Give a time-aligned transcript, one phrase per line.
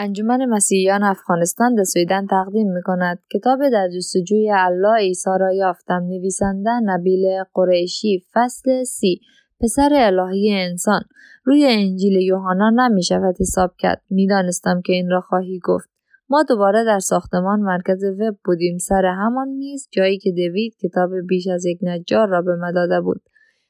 [0.00, 6.02] انجمن مسیحیان افغانستان در سویدن تقدیم می کند کتاب در جستجوی الله عیسی را یافتم.
[6.02, 9.20] نویسنده نبیل قریشی فصل سی.
[9.60, 11.00] پسر الهی انسان.
[11.44, 14.02] روی انجیل یوحنا نمی شود حساب کرد.
[14.10, 15.88] می‌دانستم که این را خواهی گفت.
[16.30, 18.78] ما دوباره در ساختمان مرکز وب بودیم.
[18.78, 23.00] سر همان میز جایی که دوید کتاب بیش از یک نجار را به من داده
[23.00, 23.20] بود.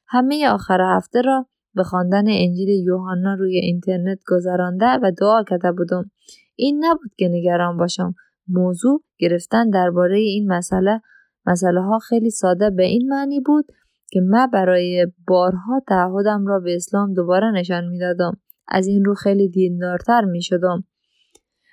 [0.07, 1.47] همه آخر هفته را
[1.79, 6.11] به خواندن انجیل یوحنا روی اینترنت گذرانده و دعا کرده بودم
[6.57, 8.15] این نبود که نگران باشم
[8.49, 11.01] موضوع گرفتن درباره این مسئله
[11.47, 13.65] مسئله ها خیلی ساده به این معنی بود
[14.11, 18.33] که من برای بارها تعهدم را به اسلام دوباره نشان می‌دادم
[18.69, 20.85] از این رو خیلی دیندارتر می شدم.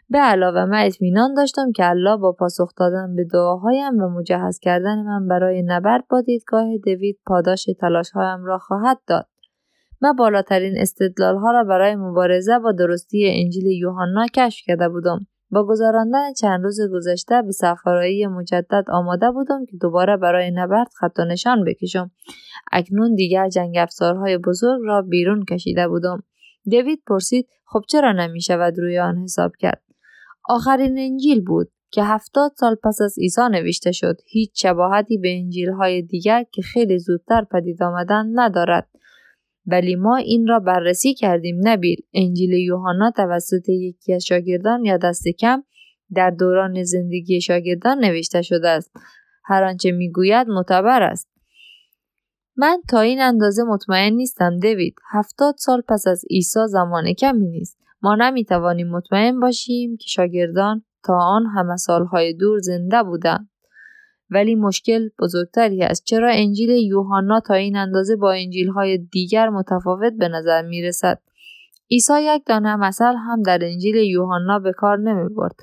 [0.09, 5.02] به علاوه من اطمینان داشتم که الله با پاسخ دادن به دعاهایم و مجهز کردن
[5.02, 9.28] من برای نبرد با دیدگاه دوید پاداش تلاشهایم را خواهد داد.
[10.02, 15.20] من بالاترین استدلال ها را برای مبارزه با درستی انجیل یوحنا کشف کرده بودم.
[15.52, 21.20] با گذراندن چند روز گذشته به سفرایی مجدد آماده بودم که دوباره برای نبرد خط
[21.20, 22.11] و نشان بکشم.
[22.72, 26.23] اکنون دیگر جنگ افزارهای بزرگ را بیرون کشیده بودم.
[26.64, 29.81] دیوید پرسید خب چرا نمی شود روی آن حساب کرد؟
[30.50, 34.17] آخرین انجیل بود که هفتاد سال پس از عیسی نوشته شد.
[34.25, 38.89] هیچ شباهتی به انجیل های دیگر که خیلی زودتر پدید آمدن ندارد.
[39.67, 41.59] ولی ما این را بررسی کردیم.
[41.63, 45.63] نبیل انجیل یوحنا توسط یکی از شاگردان یا دست کم
[46.13, 48.91] در دوران زندگی شاگردان نوشته شده است.
[49.45, 51.30] هر آنچه می‌گوید معتبر است.
[52.58, 54.95] من تا این اندازه مطمئن نیستم دوید.
[55.11, 57.80] هفتاد سال پس از عیسی زمان کمی نیست.
[58.02, 63.49] ما نمی‌توانیم مطمئن باشیم که شاگردان تا آن همه سالهای دور زنده بودند.
[64.30, 70.14] ولی مشکل بزرگتری است چرا انجیل یوحنا تا این اندازه با انجیل های دیگر متفاوت
[70.20, 71.20] به نظر می رسد
[71.92, 75.56] عیسی یک دانه مثل هم در انجیل یوحنا به کار نمی برد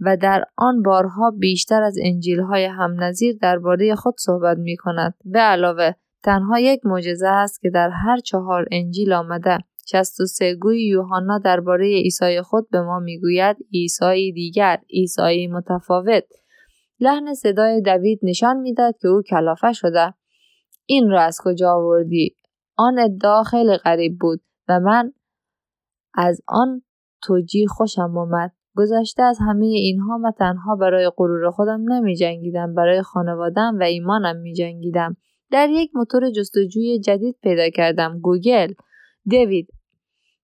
[0.00, 5.14] و در آن بارها بیشتر از انجیل های هم نظیر درباره خود صحبت می کند.
[5.24, 5.92] به علاوه
[6.22, 9.58] تنها یک معجزه است که در هر چهار انجیل آمده.
[9.86, 16.24] 63 گوی یوحنا درباره عیسی خود به ما می‌گوید عیسی دیگر عیسی متفاوت.
[17.00, 20.14] لحن صدای دوید نشان می‌داد که او کلافه شده.
[20.86, 22.36] این را از کجا آوردی؟
[22.76, 25.12] آن ادعا خیلی غریب بود و من
[26.14, 26.82] از آن
[27.22, 28.52] توجیه خوشم آمد.
[28.76, 34.36] گذشته از همه اینها من تنها برای غرور خودم نمی جنگیدم برای خانوادم و ایمانم
[34.36, 35.16] می جنگیدم
[35.50, 38.20] در یک موتور جستجوی جدید پیدا کردم.
[38.20, 38.72] گوگل.
[39.26, 39.68] دیوید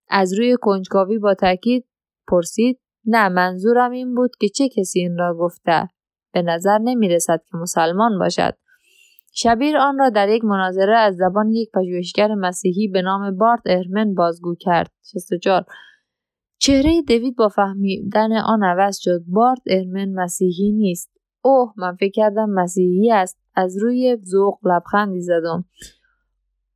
[0.08, 1.86] از روی کنجکاوی با تاکید
[2.28, 2.80] پرسید.
[3.04, 5.88] نه منظورم این بود که چه کسی این را گفته؟
[6.32, 8.54] به نظر نمی رسد که مسلمان باشد.
[9.32, 14.14] شبیر آن را در یک مناظره از زبان یک پژوهشگر مسیحی به نام بارت ارمن
[14.14, 14.90] بازگو کرد.
[15.12, 15.64] 64
[16.58, 19.20] چهره دوید با فهمیدن آن عوض شد.
[19.26, 21.10] بارت ارمن مسیحی نیست.
[21.44, 23.38] اوه من فکر کردم مسیحی است.
[23.54, 25.64] از روی ذوق لبخندی زدم.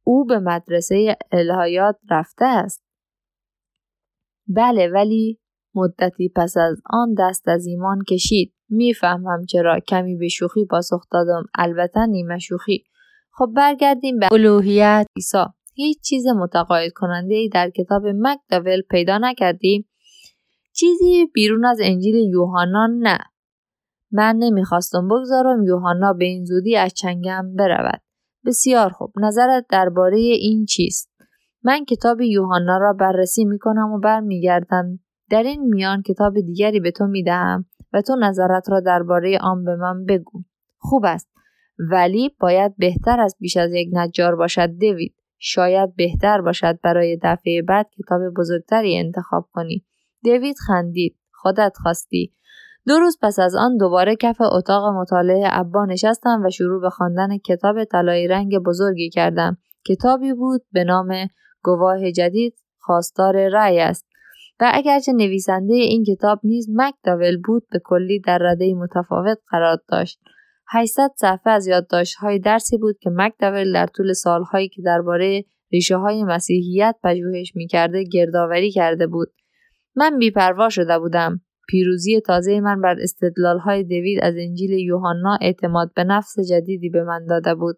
[0.05, 2.85] او به مدرسه الهیات رفته است.
[4.49, 5.41] بله ولی
[5.75, 8.54] مدتی پس از آن دست از ایمان کشید.
[8.69, 12.85] می‌فهمم چرا کمی به شوخی پاسخ دادم البته نیمه شوخی.
[13.33, 15.07] خب برگردیم به الوهیت.
[15.17, 15.45] عیسی
[15.75, 19.89] هیچ چیز متقاعد کننده ای در کتاب مکداول پیدا نکردیم
[20.77, 23.19] چیزی بیرون از انجیل یوحنا نه.
[24.13, 28.01] من نمی‌خواستم بگذارم یوحنا به این زودی از چنگم برود.
[28.47, 29.13] بسیار خوب.
[29.17, 31.11] نظرت درباره این چیست؟
[31.63, 37.07] من کتاب یوحنا را بررسی می‌کنم و برمیگردم در این میان کتاب دیگری به تو
[37.07, 40.43] می‌دهم و تو نظرت را درباره آن به من بگو.
[40.79, 41.29] خوب است.
[41.91, 45.15] ولی باید بهتر از بیش از یک نجار باشد دوید.
[45.39, 49.85] شاید بهتر باشد برای دفعه بعد کتاب بزرگتری انتخاب کنی.
[50.23, 51.17] دیوید خندید.
[51.33, 52.33] خودت خواستی.
[52.87, 57.39] دو روز پس از آن دوباره کف اتاق مطالعه ابا نشستم و شروع به خواندن
[57.39, 59.57] کتاب طلایی رنگ بزرگی کردم.
[59.87, 61.09] کتابی بود به نام
[61.63, 64.07] گواه جدید خواستار رأی است.
[64.61, 70.21] و اگرچه نویسنده این کتاب نیز مکداول بود به کلی در رده متفاوت قرار داشت.
[70.69, 76.25] 800 صفحه از یادداشت‌های درسی بود که مکداول در طول سالهایی که درباره ریشه های
[76.25, 79.29] مسیحیت پژوهش می‌کرده گردآوری کرده بود.
[79.97, 81.41] من بیپروا شده بودم.
[81.69, 82.97] پیروزی تازه من بر
[83.65, 87.77] های دوید از انجیل یوحنا اعتماد به نفس جدیدی به من داده بود.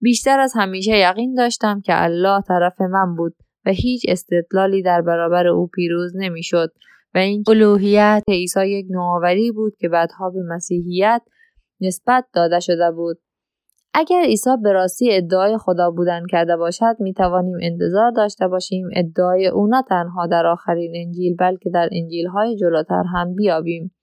[0.00, 3.34] بیشتر از همیشه یقین داشتم که الله طرف من بود.
[3.66, 6.72] و هیچ استدلالی در برابر او پیروز نمی‌شد
[7.14, 11.22] و این الوهیت عیسی یک نوآوری بود که بعدها به مسیحیت
[11.80, 13.18] نسبت داده شده بود
[13.94, 19.46] اگر عیسی به راستی ادعای خدا بودن کرده باشد می توانیم انتظار داشته باشیم ادعای
[19.46, 23.94] او نه تنها در آخرین انجیل بلکه در انجیل های جلوتر هم بیابیم.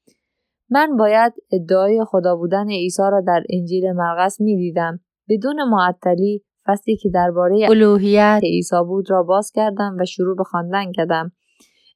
[0.70, 5.00] من باید ادعای خدا بودن عیسی را در انجیل مرقس می دیدم.
[5.30, 10.92] بدون معطلی فصلی که درباره الوهیت عیسی بود را باز کردم و شروع به خواندن
[10.92, 11.32] کردم.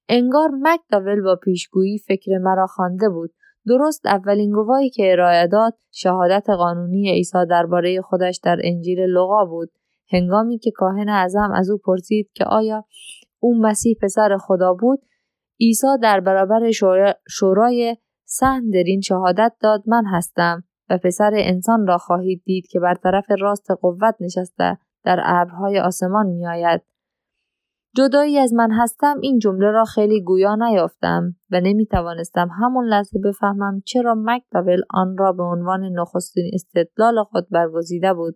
[0.10, 3.33] انگار مکداول با پیشگویی فکر مرا خوانده بود.
[3.68, 9.71] درست اولین گواهی که ارائه داد شهادت قانونی عیسی درباره خودش در انجیل لغا بود
[10.12, 12.86] هنگامی که کاهن اعظم از او پرسید که آیا
[13.39, 15.00] او مسیح پسر خدا بود
[15.60, 16.71] عیسی در برابر
[17.30, 23.26] شورای سهندرین شهادت داد من هستم و پسر انسان را خواهید دید که بر طرف
[23.40, 26.82] راست قوت نشسته در ابرهای آسمان میآید.
[27.96, 33.20] جدایی از من هستم این جمله را خیلی گویا نیافتم و نمی توانستم همون لحظه
[33.20, 38.36] بفهمم چرا مکداول آن را به عنوان نخستین استدلال خود برگزیده بود.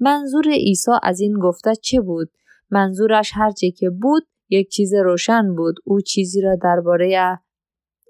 [0.00, 2.30] منظور عیسی از این گفته چه بود؟
[2.70, 5.74] منظورش هرچه که بود یک چیز روشن بود.
[5.84, 7.38] او چیزی را درباره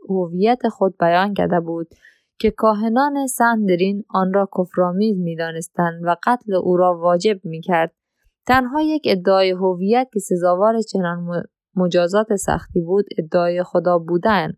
[0.09, 1.89] هویت خود بیان کرده بود.
[2.39, 7.95] که کاهنان سندرین آن را کفرآمیز می‌دانستند و قتل او را واجب می‌کرد.
[8.47, 11.43] تنها یک ادعای هویت که سزاوار چنان
[11.77, 14.53] مجازات سختی بود ادعای خدا بودن.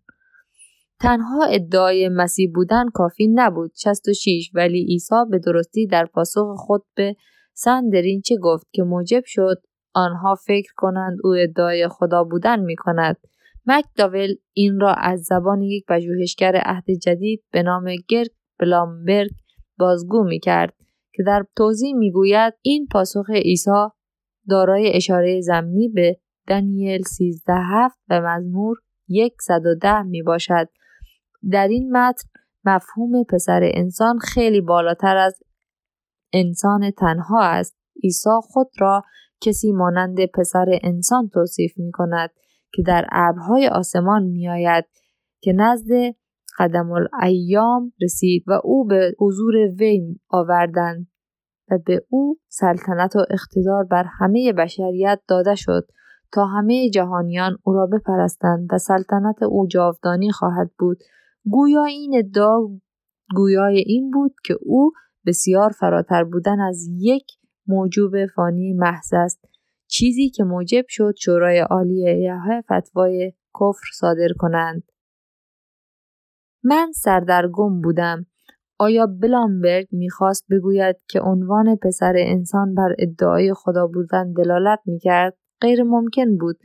[1.00, 3.70] تنها ادعای مسیح بودن کافی نبود.
[3.74, 7.16] 66 ولی عیسی به درستی در پاسخ خود به
[7.54, 9.62] سندرین چه گفت که موجب شد
[9.94, 13.16] آنها فکر کنند او ادعای خدا بودن می کند.
[13.66, 18.30] مکداول این را از زبان یک پژوهشگر عهد جدید به نام گرگ
[18.60, 19.30] بلامبرگ
[19.78, 20.74] بازگو می کرد.
[21.14, 23.88] که در توضیح می‌گوید این پاسخ عیسی
[24.48, 26.16] دارای اشاره زمینی به
[26.48, 28.76] دانیل 13 هفت و مزمور
[29.40, 30.68] 110 می باشد.
[31.50, 32.28] در این متن
[32.64, 35.42] مفهوم پسر انسان خیلی بالاتر از
[36.32, 37.76] انسان تنها است.
[38.02, 39.02] عیسی خود را
[39.40, 42.30] کسی مانند پسر انسان توصیف می کند
[42.74, 44.84] که در ابرهای آسمان می آید
[45.40, 46.14] که نزد
[46.58, 51.06] قدم الایام رسید و او به حضور وی آوردند
[51.70, 55.88] و به او سلطنت و اقتدار بر همه بشریت داده شد
[56.32, 60.98] تا همه جهانیان او را بپرستند و سلطنت او جاودانی خواهد بود.
[61.50, 62.58] گویا این ادعا
[63.36, 64.92] گویای این بود که او
[65.26, 67.26] بسیار فراتر بودن از یک
[67.66, 69.53] موجوب فانی محض است.
[69.94, 74.82] چیزی که موجب شد شورای عالیه فتوای کفر صادر کنند
[76.64, 78.26] من سردرگم بودم.
[78.78, 85.82] آیا بلامبرگ می‌خواست بگوید که عنوان پسر انسان بر ادعای خدا بودن دلالت می‌کرد؟ غیر
[85.82, 86.56] ممکن بود.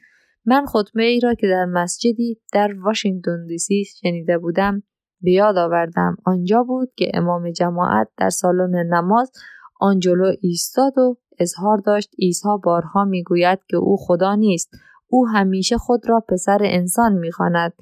[0.45, 4.83] من خطبه ای را که در مسجدی در واشنگتن دی سی شنیده بودم
[5.21, 6.17] به یاد آوردم.
[6.25, 9.31] آنجا بود که امام جماعت در سالن نماز
[9.79, 14.69] آنجلو ایستاد و اظهار داشت عیسی بارها می‌گوید که او خدا نیست.
[15.07, 17.74] او همیشه خود را پسر انسان می‌خواند.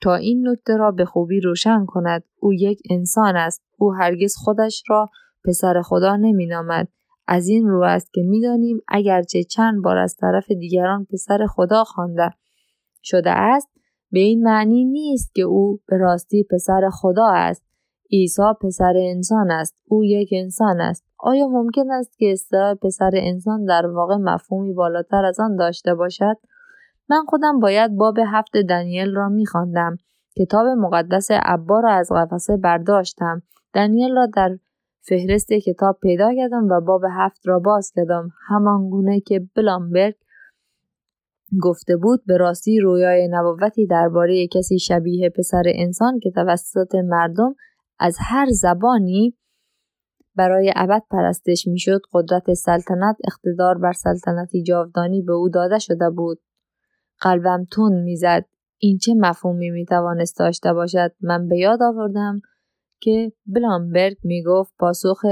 [0.00, 4.82] تا این نکته را به خوبی روشن کند او یک انسان است او هرگز خودش
[4.88, 5.08] را
[5.44, 6.88] پسر خدا نمی نامد.
[7.26, 12.30] از این رو است که می‌دانیم اگرچه چند بار از طرف دیگران پسر خدا خوانده
[13.02, 13.68] شده است
[14.10, 17.65] به این معنی نیست که او به راستی پسر خدا است
[18.12, 19.74] عیسی پسر انسان است.
[19.88, 21.04] او یک انسان است.
[21.18, 26.36] آیا ممکن است که اصطلاح پسر انسان در واقع مفهومی بالاتر از آن داشته باشد؟
[27.10, 29.96] من خودم باید باب هفت دانیل را میخواندم.
[30.38, 33.42] کتاب مقدس عبا را از قفسه برداشتم.
[33.74, 34.56] دانیل را در
[35.00, 38.28] فهرست کتاب پیدا کردم و باب هفت را باز کردم.
[38.48, 40.14] همان گونه که بلامبرگ
[41.62, 47.54] گفته بود به راستی رویای نبوتی درباره کسی شبیه پسر انسان که توسط مردم
[47.98, 49.36] از هر زبانی
[50.34, 56.40] برای ابد پرستش می‌شد قدرت سلطنت اقتدار بر سلطنتی جاودانی به او داده شده بود.
[57.20, 58.44] قلبم تون می‌زد.
[58.78, 62.40] این چه مفهومی می‌توانست داشته باشد؟ من به یاد آوردم
[63.00, 65.24] که بلامبرگ می‌گفت پاسخ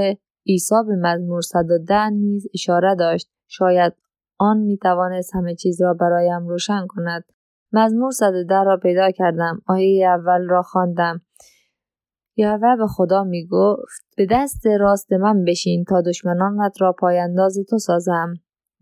[0.47, 3.31] عیسی به مزمور 110 نیز اشاره داشت.
[3.47, 3.93] شاید
[4.37, 7.23] آن می‌توانست همه چیز را برایم روشن کند.
[7.71, 9.61] مزمور 110 را پیدا کردم.
[9.67, 11.21] آیه اول را خواندم.
[12.37, 18.33] یهوه به خدا می‌گفت به دست راست من بشین تا دشمنانت را پایانداز تو سازم.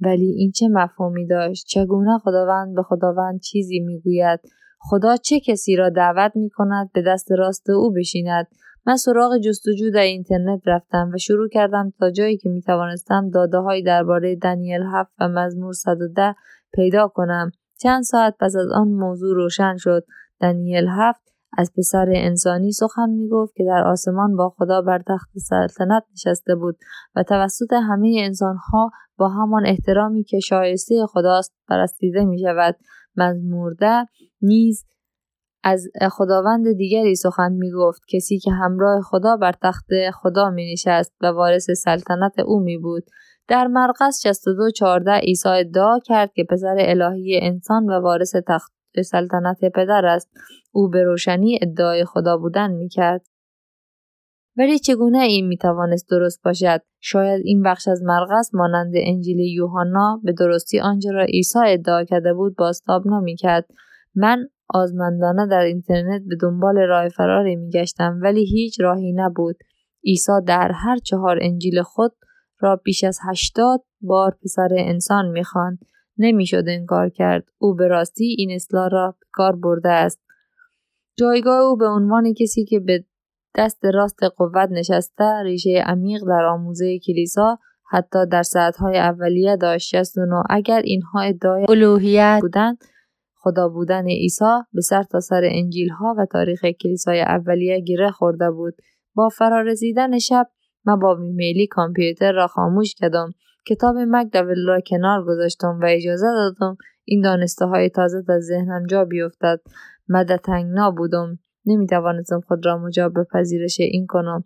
[0.02, 4.40] ولی این چه مفهومی داشت؟ چگونه خداوند به خداوند چیزی می‌گوید؟
[4.80, 8.48] خدا چه کسی را دعوت می کند به دست راست او بشیند؟
[8.86, 13.58] من سراغ جستجو در اینترنت رفتم و شروع کردم تا جایی که می توانستم داده
[13.58, 16.36] های درباره دانیل هفت و مزمور 110
[16.74, 17.52] پیدا کنم.
[17.82, 20.04] چند ساعت پس از آن موضوع روشن شد.
[20.40, 21.23] دانیل هفت
[21.58, 26.56] از پسر انسانی سخن می گفت که در آسمان با خدا بر تخت سلطنت نشسته
[26.56, 26.78] بود
[27.16, 32.76] و توسط همه انسانها با همان احترامی که شایسته خداست پرستیده می شود
[33.16, 34.06] مزمورده
[34.42, 34.86] نیز
[35.64, 41.14] از خداوند دیگری سخن می گفت کسی که همراه خدا بر تخت خدا می نشست
[41.22, 43.04] و وارث سلطنت او می بود
[43.48, 48.72] در مرقس 62 14 عیسی ادعا کرد که پسر الهی انسان و وارث تخت
[49.06, 50.30] سلطنت پدر است.
[50.74, 53.26] او به روشنی ادعای خدا بودن می کرد.
[54.58, 60.22] ولی چگونه این می توانست درست باشد؟ شاید این بخش از مرقس مانند انجیل یوحنا
[60.24, 63.66] به درستی آنچه را عیسی ادعا کرده بود بازتاب نمی کرد.
[64.16, 69.56] من آزمندانه در اینترنت به دنبال راه فراری می گشتم ولی هیچ راهی نبود.
[70.06, 72.12] عیسی در هر چهار انجیل خود
[72.60, 75.80] را بیش از هشتاد بار پسر انسان می‌خواند
[76.18, 80.24] نمی‌شد انکار کرد او به راستی این اصلاح را کار برده است
[81.18, 83.04] جایگاه او به عنوان کسی که به
[83.56, 87.58] دست راست قوت نشسته ریشه عمیق در آموزه کلیسا
[87.90, 92.78] حتی در ساعتهای اولیه داشت 69 اگر اینها ادعای الوهیت بودند
[93.36, 98.52] خدا بودن عیسی به سر تا سر انجیل ها و تاریخ کلیسای اولیه گره خورده
[98.52, 98.74] بود.
[99.16, 100.48] با فرارسیدن شب
[100.86, 103.32] من با میلی کامپیوتر را خاموش کردم
[103.68, 109.06] کتاب مکدول را کنار گذاشتم و اجازه دادم این دانسته های تازه در ذهنم جا
[109.06, 109.60] بیفتد.
[110.10, 114.44] مد تنگنا بودم نمی توانستم خود را مجاب به پذیرش این کنم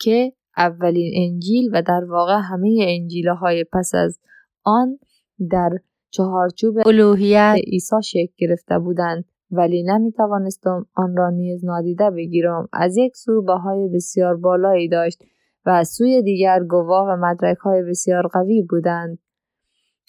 [0.00, 4.18] که اولین انجیل و در واقع همه انجیل های پس از
[4.64, 4.98] آن
[5.50, 5.70] در
[6.10, 9.24] چهارچوب الوهیت عیسی شکل گرفته بودند.
[9.50, 12.68] ولی نمی توانستم آن را نیز نادیده بگیرم.
[12.72, 15.22] از یک سو بهای بسیار بالایی داشت
[15.66, 19.18] و از سوی دیگر گواه و مدرک های بسیار قوی بودند.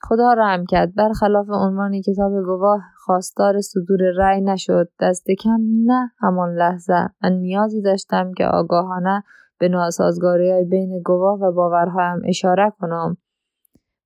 [0.04, 0.96] خدا رحم کرد.
[0.96, 4.90] برخلاف عنوان کتاب گواه خواستار صدور رأی نشد.
[5.00, 7.10] دست کم نه همان لحظه.
[7.24, 9.24] من نیازی داشتم که آگاهانه
[9.60, 13.18] به ناسازگاری های بین گواه و باورهایم اشاره کنم.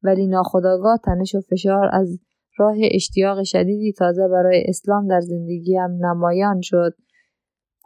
[0.03, 2.19] ولی ناخداگاه تنش و فشار از
[2.57, 6.93] راه اشتیاق شدیدی تازه برای اسلام در زندگیم نمایان شد.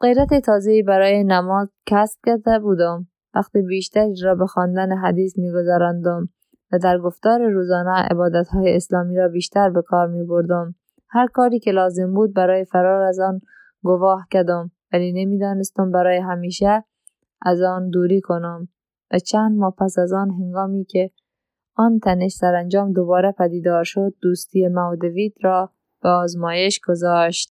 [0.01, 3.07] غیرت تازه‌ای برای نماز کسب کرده بودم.
[3.35, 6.29] وقت بیشتری را به خواندن حدیث میگذراندم.
[6.71, 10.75] و در گفتار روزانه عبادتهای اسلامی را بیشتر به کار می بردم.
[11.09, 13.41] هر کاری که لازم بود برای فرار از آن
[13.83, 16.83] گواه کردم ولی نمی‌دانستم برای همیشه
[17.41, 18.67] از آن دوری کنم
[19.11, 21.11] و چند ماه پس از آن هنگامی که
[21.75, 25.71] آن تنش سرانجام دوباره پدیدار شد دوستی مودوید را
[26.01, 27.53] به آزمایش گذاشت